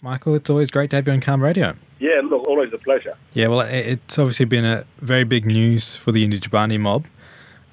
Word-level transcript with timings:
Michael, 0.00 0.34
it's 0.34 0.48
always 0.48 0.70
great 0.70 0.90
to 0.90 0.96
have 0.96 1.06
you 1.06 1.12
on 1.12 1.20
CAAMA 1.20 1.42
Radio. 1.42 1.74
Yeah, 1.98 2.20
look, 2.22 2.46
always 2.46 2.72
a 2.72 2.78
pleasure. 2.78 3.16
Yeah, 3.34 3.48
well, 3.48 3.60
it's 3.60 4.18
obviously 4.18 4.46
been 4.46 4.64
a 4.64 4.84
very 4.98 5.24
big 5.24 5.44
news 5.44 5.96
for 5.96 6.12
the 6.12 6.26
Yindjibarndi 6.26 6.78
mob 6.78 7.06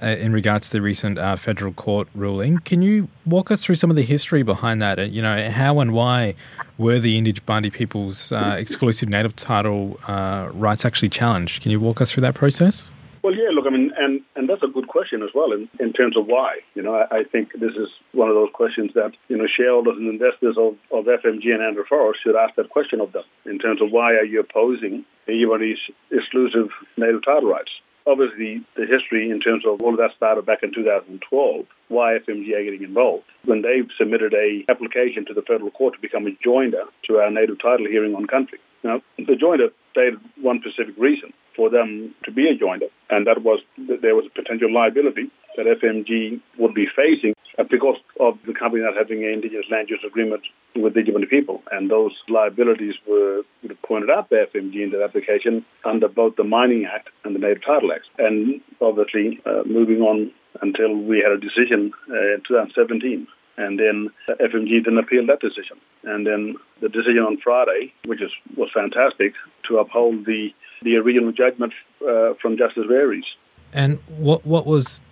uh, 0.00 0.06
in 0.06 0.32
regards 0.32 0.70
to 0.70 0.76
the 0.76 0.82
recent 0.82 1.18
uh, 1.18 1.34
federal 1.34 1.72
court 1.72 2.06
ruling. 2.14 2.58
Can 2.58 2.80
you 2.80 3.08
walk 3.26 3.50
us 3.50 3.64
through 3.64 3.74
some 3.74 3.90
of 3.90 3.96
the 3.96 4.04
history 4.04 4.44
behind 4.44 4.80
that? 4.80 5.00
Uh, 5.00 5.02
you 5.02 5.20
know, 5.20 5.50
how 5.50 5.80
and 5.80 5.92
why 5.92 6.36
were 6.78 7.00
the 7.00 7.20
Yindjibarndi 7.20 7.72
people's 7.72 8.30
uh, 8.30 8.54
exclusive 8.56 9.08
native 9.08 9.34
title 9.34 9.98
uh, 10.06 10.48
rights 10.52 10.84
actually 10.84 11.08
challenged? 11.08 11.62
Can 11.62 11.72
you 11.72 11.80
walk 11.80 12.00
us 12.00 12.12
through 12.12 12.22
that 12.22 12.34
process? 12.34 12.92
Well, 13.22 13.34
yeah, 13.34 13.50
look, 13.52 13.66
I 13.66 13.70
mean, 13.70 13.92
and, 13.96 14.22
and 14.34 14.48
that's 14.48 14.64
a 14.64 14.68
good 14.68 14.88
question 14.88 15.22
as 15.22 15.30
well 15.32 15.52
in, 15.52 15.68
in 15.78 15.92
terms 15.92 16.16
of 16.16 16.26
why. 16.26 16.58
You 16.74 16.82
know, 16.82 16.94
I, 16.94 17.18
I 17.18 17.24
think 17.24 17.52
this 17.52 17.76
is 17.76 17.88
one 18.10 18.28
of 18.28 18.34
those 18.34 18.50
questions 18.52 18.92
that, 18.94 19.12
you 19.28 19.36
know, 19.36 19.46
shareholders 19.46 19.96
and 19.96 20.08
investors 20.08 20.56
of, 20.58 20.74
of 20.90 21.04
FMG 21.04 21.54
and 21.54 21.62
Andrew 21.62 21.84
Forrest 21.88 22.20
should 22.22 22.34
ask 22.34 22.56
that 22.56 22.70
question 22.70 23.00
of 23.00 23.12
them 23.12 23.22
in 23.46 23.60
terms 23.60 23.80
of 23.80 23.92
why 23.92 24.14
are 24.14 24.24
you 24.24 24.40
opposing 24.40 25.04
anybody's 25.28 25.78
exclusive 26.10 26.70
native 26.96 27.24
title 27.24 27.48
rights. 27.48 27.70
Obviously, 28.04 28.64
the 28.76 28.86
history 28.86 29.30
in 29.30 29.40
terms 29.40 29.64
of 29.64 29.80
all 29.80 29.92
of 29.92 29.98
that 29.98 30.10
started 30.16 30.44
back 30.44 30.64
in 30.64 30.74
2012, 30.74 31.64
why 31.86 32.18
FMG 32.18 32.52
are 32.56 32.64
getting 32.64 32.82
involved. 32.82 33.22
When 33.44 33.62
they 33.62 33.82
submitted 33.96 34.34
a 34.34 34.64
application 34.68 35.24
to 35.26 35.34
the 35.34 35.42
federal 35.42 35.70
court 35.70 35.94
to 35.94 36.00
become 36.00 36.26
a 36.26 36.30
joinder 36.44 36.86
to 37.04 37.18
our 37.18 37.30
native 37.30 37.60
title 37.60 37.86
hearing 37.86 38.16
on 38.16 38.26
country. 38.26 38.58
Now, 38.82 39.00
the 39.16 39.36
joinder 39.36 39.70
stated 39.92 40.18
one 40.40 40.60
specific 40.60 40.96
reason 40.98 41.32
for 41.54 41.70
them 41.70 42.14
to 42.24 42.32
be 42.32 42.48
a 42.48 42.58
joinder, 42.58 42.90
and 43.12 43.26
that 43.26 43.42
was 43.42 43.60
that 43.88 44.00
there 44.02 44.16
was 44.16 44.26
a 44.26 44.30
potential 44.30 44.72
liability 44.72 45.30
that 45.56 45.66
FMG 45.66 46.40
would 46.58 46.74
be 46.74 46.86
facing 46.86 47.34
because 47.70 47.98
of 48.18 48.38
the 48.46 48.54
company 48.54 48.82
not 48.82 48.96
having 48.96 49.22
an 49.22 49.30
indigenous 49.30 49.66
land 49.70 49.90
use 49.90 50.02
agreement 50.06 50.42
with 50.74 50.94
the 50.94 51.02
Yindjibarndi 51.02 51.28
people. 51.28 51.62
And 51.70 51.90
those 51.90 52.12
liabilities 52.28 52.94
were 53.06 53.42
pointed 53.86 54.08
out 54.08 54.30
by 54.30 54.36
FMG 54.36 54.82
in 54.82 54.90
that 54.92 55.02
application 55.02 55.64
under 55.84 56.08
both 56.08 56.36
the 56.36 56.44
Mining 56.44 56.86
Act 56.86 57.10
and 57.24 57.34
the 57.34 57.38
Native 57.38 57.62
Title 57.62 57.92
Act. 57.92 58.08
And 58.18 58.62
obviously, 58.80 59.40
uh, 59.44 59.62
moving 59.66 60.00
on 60.00 60.32
until 60.62 60.96
we 60.96 61.18
had 61.18 61.32
a 61.32 61.38
decision 61.38 61.92
uh, 62.10 62.34
in 62.34 62.42
2017 62.48 63.26
and 63.56 63.78
then 63.78 64.10
FMG 64.28 64.84
then 64.84 64.98
appealed 64.98 65.28
that 65.28 65.40
decision. 65.40 65.78
And 66.04 66.26
then 66.26 66.56
the 66.80 66.88
decision 66.88 67.22
on 67.22 67.38
Friday, 67.38 67.92
which 68.06 68.22
is, 68.22 68.32
was 68.56 68.70
fantastic, 68.72 69.34
to 69.68 69.78
uphold 69.78 70.24
the, 70.24 70.54
the 70.82 70.96
original 70.96 71.32
judgment 71.32 71.72
uh, 72.06 72.34
from 72.40 72.56
Justice 72.56 72.86
Rares. 72.88 73.24
And 73.72 74.00
what 74.08 74.44
what 74.44 74.66
was 74.66 75.02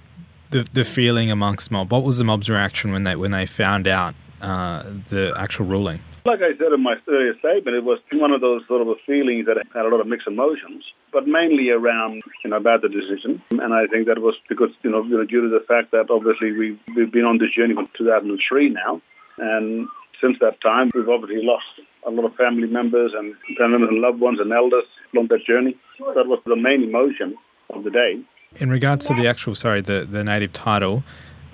the 0.50 0.68
the 0.72 0.84
feeling 0.84 1.30
amongst 1.30 1.70
mob? 1.70 1.92
What 1.92 2.02
was 2.02 2.18
the 2.18 2.24
mob's 2.24 2.50
reaction 2.50 2.92
when 2.92 3.04
they 3.04 3.16
when 3.16 3.30
they 3.30 3.46
found 3.46 3.88
out 3.88 4.14
uh, 4.40 4.82
the 5.08 5.34
actual 5.36 5.66
ruling? 5.66 6.00
Like 6.26 6.42
I 6.42 6.56
said 6.58 6.72
in 6.72 6.82
my 6.82 6.96
earlier 7.08 7.36
statement, 7.38 7.76
it 7.76 7.84
was 7.84 7.98
one 8.12 8.30
of 8.30 8.42
those 8.42 8.66
sort 8.66 8.86
of 8.86 8.94
feelings 9.06 9.46
that 9.46 9.56
had 9.74 9.86
a 9.86 9.88
lot 9.88 10.00
of 10.00 10.06
mixed 10.06 10.26
emotions, 10.26 10.84
but 11.12 11.26
mainly 11.26 11.70
around, 11.70 12.22
you 12.44 12.50
know, 12.50 12.56
about 12.56 12.82
the 12.82 12.90
decision. 12.90 13.42
And 13.50 13.72
I 13.72 13.86
think 13.86 14.06
that 14.06 14.18
was 14.18 14.34
because, 14.48 14.70
you 14.82 14.90
know, 14.90 15.02
due 15.24 15.40
to 15.42 15.48
the 15.48 15.64
fact 15.66 15.92
that 15.92 16.10
obviously 16.10 16.52
we've, 16.52 16.78
we've 16.94 17.10
been 17.10 17.24
on 17.24 17.38
this 17.38 17.50
journey 17.52 17.74
from 17.74 17.88
2003 17.96 18.68
now. 18.68 19.00
And 19.38 19.88
since 20.20 20.38
that 20.40 20.60
time, 20.60 20.90
we've 20.94 21.08
obviously 21.08 21.42
lost 21.42 21.64
a 22.06 22.10
lot 22.10 22.24
of 22.24 22.34
family 22.34 22.66
members 22.66 23.12
and 23.14 23.34
family 23.58 23.86
and 23.86 24.00
loved 24.00 24.20
ones 24.20 24.40
and 24.40 24.52
elders 24.52 24.84
along 25.14 25.28
that 25.28 25.44
journey. 25.44 25.76
That 26.14 26.26
was 26.26 26.40
the 26.46 26.56
main 26.56 26.82
emotion 26.82 27.36
of 27.70 27.84
the 27.84 27.90
day. 27.90 28.20
In 28.56 28.70
regards 28.70 29.06
to 29.06 29.14
the 29.14 29.28
actual, 29.28 29.54
sorry, 29.54 29.80
the, 29.80 30.06
the 30.10 30.24
native 30.24 30.52
title, 30.52 31.04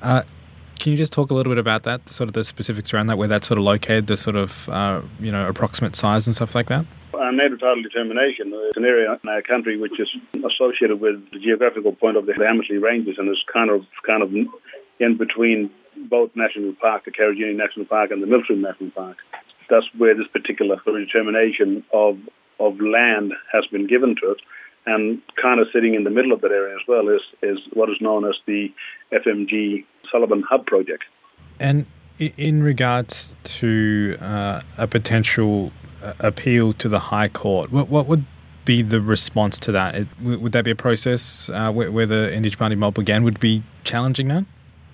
uh, 0.03 0.23
can 0.79 0.93
you 0.93 0.99
just 0.99 1.13
talk 1.13 1.31
a 1.31 1.35
little 1.35 1.51
bit 1.51 1.59
about 1.59 1.83
that, 1.83 2.09
sort 2.09 2.29
of 2.29 2.35
the 2.35 2.45
specifics 2.45 2.93
around 2.95 3.09
that, 3.09 3.19
where 3.19 3.29
that's 3.29 3.47
sort 3.47 3.59
of 3.59 3.65
located, 3.65 4.07
the 4.07 4.17
sort 4.17 4.37
of, 4.37 4.69
uh, 4.69 5.03
you 5.21 5.33
know, 5.33 5.49
approximate 5.49 5.97
size 5.97 6.27
and 6.27 6.35
stuff 6.35 6.55
like 6.55 6.69
that? 6.69 6.87
Our 7.15 7.33
native 7.33 7.61
title 7.61 7.83
determination 7.83 8.53
is 8.53 8.77
an 8.77 8.85
area 8.85 9.19
in 9.23 9.29
our 9.29 9.43
country 9.43 9.79
which 9.79 9.99
is 9.99 10.15
associated 10.45 11.01
with 11.01 11.31
the 11.33 11.39
geographical 11.39 11.93
point 11.93 12.17
of 12.17 12.27
the 12.27 12.35
Hamersley 12.35 12.77
Ranges 12.77 13.17
and 13.19 13.29
is 13.31 13.43
kind 13.53 13.71
of 13.71 13.87
kind 14.06 14.23
of 14.23 14.33
in 15.01 15.17
between 15.17 15.71
both 15.97 16.31
national 16.35 16.75
park, 16.75 17.05
the 17.05 17.11
Karijini 17.11 17.56
National 17.56 17.87
Park 17.87 18.11
and 18.11 18.23
the 18.23 18.27
Milford 18.27 18.59
National 18.59 18.91
Park. 18.91 19.17
That's 19.69 19.87
where 19.97 20.15
this 20.15 20.28
particular 20.28 20.81
determination 20.84 21.84
of 21.93 22.19
of 22.59 22.81
land 22.81 23.34
has 23.53 23.66
been 23.66 23.87
given 23.87 24.16
to 24.16 24.31
it 24.31 24.41
and 24.87 25.21
kind 25.34 25.60
of 25.60 25.69
sitting 25.72 25.94
in 25.94 26.04
the 26.04 26.10
middle 26.10 26.32
of 26.32 26.41
that 26.41 26.53
area 26.53 26.77
as 26.77 26.82
well 26.87 27.09
is, 27.09 27.22
is 27.43 27.59
what 27.72 27.91
is 27.91 28.00
known 28.00 28.25
as 28.25 28.38
the 28.47 28.72
FMG 29.12 29.84
Solomon 30.10 30.43
Hub 30.43 30.65
project. 30.65 31.05
And 31.59 31.87
in 32.19 32.62
regards 32.62 33.34
to 33.44 34.16
uh, 34.21 34.60
a 34.78 34.87
potential 34.87 35.72
uh, 36.03 36.15
appeal 36.21 36.72
to 36.75 36.88
the 36.88 36.99
High 36.99 37.28
Court, 37.28 37.72
what, 37.72 37.88
what 37.88 38.06
would 38.06 38.25
be 38.65 38.81
the 38.81 39.00
response 39.00 39.59
to 39.60 39.72
that? 39.72 39.94
It, 39.94 40.09
would 40.21 40.53
that 40.53 40.65
be 40.65 40.71
a 40.71 40.76
process 40.76 41.50
uh, 41.50 41.72
where, 41.72 41.91
where, 41.91 42.06
the 42.06 42.55
Party 42.56 42.75
mob 42.75 42.99
again 42.99 43.22
would 43.25 43.41
be 43.41 43.62
challenging 43.84 44.28
that? 44.28 44.44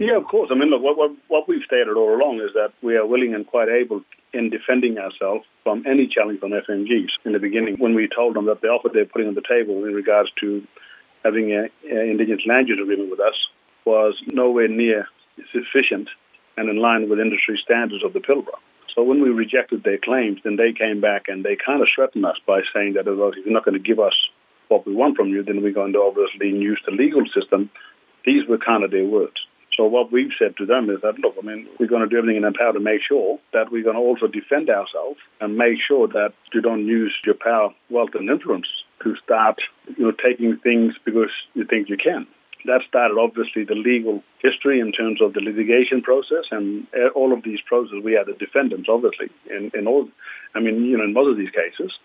Yeah, 0.03 0.17
of 0.17 0.27
course. 0.27 0.51
I 0.51 0.55
mean, 0.55 0.71
look, 0.71 0.83
what, 0.83 0.97
what, 0.97 1.13
what 1.29 1.49
we've 1.49 1.63
stated 1.63 1.97
all 1.97 2.15
along 2.15 2.41
is 2.41 2.53
that 2.55 2.73
we 2.83 2.97
are 2.97 3.07
willing 3.07 3.35
and 3.35 3.47
quite 3.47 3.69
able 3.69 4.03
in 4.33 4.51
defending 4.51 4.99
ourselves 4.99 5.45
from 5.63 5.85
any 5.87 6.09
challenge 6.09 6.41
from 6.41 6.51
FMGs. 6.51 7.11
In 7.25 7.33
the 7.33 7.39
beginning, 7.39 7.77
when 7.79 7.95
we 7.95 8.09
told 8.09 8.35
them 8.35 8.47
that 8.47 8.61
the 8.61 8.69
offer 8.69 8.89
they're 8.93 9.07
putting 9.07 9.29
on 9.29 9.35
the 9.35 9.43
table 9.43 9.85
in 9.85 9.95
regards 9.95 10.31
to 10.41 10.67
having 11.23 11.53
an 11.53 11.71
indigenous 11.85 12.45
land 12.47 12.69
use 12.69 12.81
agreement 12.83 13.11
with 13.11 13.21
us 13.21 13.35
was 13.85 14.21
nowhere 14.27 14.69
near 14.69 15.07
sufficient 15.53 16.09
and 16.57 16.69
in 16.69 16.77
line 16.77 17.09
with 17.09 17.21
industry 17.21 17.57
standards 17.62 18.03
of 18.03 18.12
the 18.12 18.21
Pilbara. 18.21 18.59
So 18.95 19.03
when 19.05 19.23
we 19.23 19.31
rejected 19.31 19.85
their 19.85 19.99
claims, 19.99 20.41
then 20.45 20.57
they 20.57 20.73
came 20.73 21.01
back 21.01 21.29
and 21.29 21.45
they 21.45 21.57
kind 21.57 21.81
of 21.81 21.89
threatened 21.95 22.27
us 22.27 22.39
by 22.47 22.62
saying 22.75 22.95
that 22.95 23.07
if 23.07 23.37
you're 23.37 23.55
not 23.55 23.65
going 23.65 23.81
to 23.81 23.89
give 23.89 24.01
us 24.01 24.15
what 24.69 24.87
we 24.87 24.95
want 24.95 25.17
from 25.17 25.29
you, 25.29 25.43
then 25.43 25.62
we're 25.62 25.73
going 25.73 25.93
to 25.93 26.01
obviously 26.01 26.49
use 26.49 26.81
the 26.85 26.93
legal 26.93 27.25
system. 27.27 27.71
These 28.25 28.47
were 28.47 28.59
kind 28.59 28.85
of 28.85 28.91
their 28.91 29.05
words. 29.05 29.47
So 29.77 29.84
what 29.87 30.12
we've 30.12 30.33
said 30.38 30.56
to 30.59 30.66
them 30.66 30.91
is 30.91 31.00
that, 31.03 31.19
look, 31.19 31.34
I 31.43 31.47
mean, 31.47 31.66
we're 31.78 31.87
going 31.87 32.03
to 32.03 32.09
do 32.09 32.19
everything 32.19 32.37
in 32.37 32.44
our 32.44 32.53
power 32.53 32.72
to 32.72 32.81
make 32.81 33.00
sure 33.03 33.38
that 33.53 33.72
we're 33.72 33.83
going 33.83 33.97
to 33.97 34.03
also 34.03 34.27
defend 34.27 34.69
ourselves 34.69 35.19
and 35.41 35.56
make 35.56 35.81
sure 35.81 36.09
that 36.09 36.34
you 36.53 36.60
don't 36.60 36.87
use 36.87 37.15
your 37.25 37.34
power, 37.34 37.71
wealth, 37.88 38.11
and 38.15 38.28
influence 38.28 38.69
to 39.03 39.16
start, 39.16 39.61
you 39.97 40.05
know, 40.05 40.12
taking 40.12 40.59
things 40.59 40.94
because 41.05 41.31
you 41.55 41.65
think 41.65 41.88
you 41.88 41.97
can. 41.97 42.27
That 42.65 42.82
started 42.87 43.19
obviously 43.19 43.65
the 43.65 43.75
legal 43.75 44.22
history 44.38 44.78
in 44.78 44.93
terms 44.93 45.21
of 45.21 45.32
the 45.32 45.41
litigation 45.41 46.03
process 46.03 46.44
and 46.50 46.87
uh, 46.97 47.09
all 47.09 47.32
of 47.32 47.43
these 47.43 47.61
processes. 47.61 48.03
We 48.05 48.16
are 48.16 48.25
the 48.25 48.34
defendants, 48.34 48.88
obviously, 48.88 49.31
in, 49.50 49.72
in 49.75 49.87
all, 49.88 50.09
I 50.55 50.61
mean, 50.61 50.84
you 50.84 50.97
know, 50.97 51.05
in 51.05 51.12
most 51.12 51.31
of 51.31 51.37
these 51.38 51.50
cases. 51.50 51.99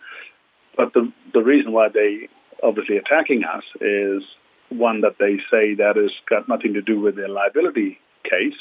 But 0.75 0.93
the 0.93 1.11
the 1.33 1.43
reason 1.43 1.73
why 1.73 1.89
they 1.89 2.29
obviously 2.63 2.97
attacking 2.97 3.43
us 3.43 3.63
is 3.81 4.23
one 4.69 5.01
that 5.01 5.17
they 5.19 5.37
say 5.49 5.75
that 5.75 5.95
has 5.95 6.11
got 6.29 6.49
nothing 6.49 6.73
to 6.73 6.81
do 6.81 6.99
with 6.99 7.15
their 7.15 7.29
liability 7.29 7.99
case, 8.23 8.55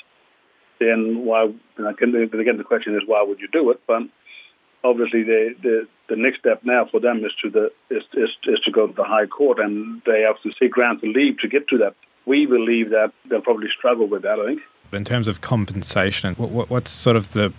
then 0.78 1.24
why? 1.24 1.44
Again, 1.78 2.28
the 2.58 2.64
question 2.64 2.94
is 2.96 3.02
why 3.06 3.22
would 3.22 3.40
you 3.40 3.48
do 3.48 3.70
it? 3.70 3.80
But 3.86 4.02
obviously, 4.84 5.22
the 5.22 5.54
the, 5.62 5.88
the 6.08 6.16
next 6.16 6.40
step 6.40 6.60
now 6.64 6.86
for 6.90 7.00
them 7.00 7.24
is 7.24 7.32
to 7.42 7.50
the 7.50 7.72
is, 7.90 8.04
is, 8.14 8.30
is 8.44 8.60
to 8.60 8.70
go 8.70 8.86
to 8.86 8.92
the 8.92 9.04
High 9.04 9.26
Court, 9.26 9.58
and 9.58 10.02
they 10.06 10.22
have 10.22 10.40
to 10.42 10.52
seek 10.58 10.72
grant 10.72 11.02
of 11.02 11.10
leave 11.10 11.38
to 11.38 11.48
get 11.48 11.68
to 11.68 11.78
that. 11.78 11.94
We 12.26 12.46
believe 12.46 12.90
that 12.90 13.12
they'll 13.28 13.40
probably 13.40 13.68
struggle 13.76 14.06
with 14.06 14.22
that. 14.22 14.38
I 14.38 14.46
think. 14.46 14.60
In 14.92 15.04
terms 15.04 15.28
of 15.28 15.40
compensation, 15.40 16.34
what, 16.34 16.50
what, 16.50 16.70
what's 16.70 16.90
sort 16.90 17.16
of 17.16 17.32
the 17.32 17.52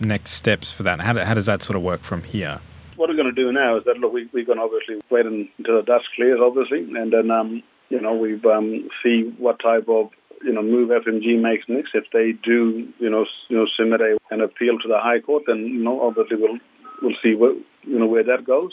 next 0.00 0.32
steps 0.32 0.70
for 0.70 0.82
that? 0.82 1.00
How, 1.00 1.12
do, 1.12 1.20
how 1.20 1.34
does 1.34 1.46
that 1.46 1.62
sort 1.62 1.76
of 1.76 1.82
work 1.82 2.02
from 2.02 2.22
here? 2.22 2.60
What 2.96 3.08
we're 3.08 3.16
going 3.16 3.32
to 3.34 3.44
do 3.44 3.52
now 3.52 3.76
is 3.76 3.84
that 3.84 3.98
look, 3.98 4.12
we, 4.12 4.28
we're 4.32 4.44
going 4.44 4.58
to 4.58 4.64
obviously 4.64 5.00
wait 5.10 5.26
until 5.26 5.76
the 5.76 5.82
dust 5.82 6.08
clears, 6.16 6.40
obviously, 6.42 6.80
and 6.80 7.12
then 7.12 7.30
um, 7.30 7.62
you 7.88 8.00
know, 8.00 8.14
we 8.14 8.40
um, 8.50 8.88
see 9.02 9.34
what 9.38 9.60
type 9.60 9.88
of 9.88 10.10
you 10.42 10.52
know 10.52 10.62
move 10.62 10.90
FMG 10.90 11.40
makes 11.40 11.68
next. 11.68 11.94
If 11.94 12.04
they 12.12 12.32
do, 12.32 12.88
you 12.98 13.10
know, 13.10 13.26
you 13.48 13.56
know, 13.56 13.66
submit 13.76 14.00
a, 14.00 14.18
an 14.30 14.40
appeal 14.40 14.78
to 14.78 14.88
the 14.88 14.98
High 14.98 15.20
Court, 15.20 15.44
then 15.46 15.66
you 15.66 15.82
know, 15.82 16.00
obviously 16.02 16.36
we'll 16.36 16.58
we'll 17.02 17.16
see 17.22 17.34
what 17.34 17.56
you 17.82 17.98
know 17.98 18.06
where 18.06 18.24
that 18.24 18.44
goes. 18.44 18.72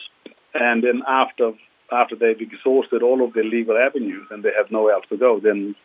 And 0.54 0.84
then 0.84 1.04
after 1.08 1.54
after 1.92 2.16
they've 2.16 2.40
exhausted 2.40 3.04
all 3.04 3.24
of 3.24 3.34
their 3.34 3.44
legal 3.44 3.78
avenues 3.78 4.28
and 4.32 4.44
they 4.44 4.52
have 4.58 4.72
nowhere 4.72 4.94
else 4.94 5.06
to 5.10 5.18
go, 5.18 5.40
then 5.40 5.76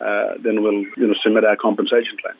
uh, 0.00 0.34
then 0.42 0.62
we'll 0.62 0.82
you 0.96 1.06
know 1.06 1.14
submit 1.22 1.44
our 1.44 1.56
compensation 1.56 2.16
claim. 2.20 2.36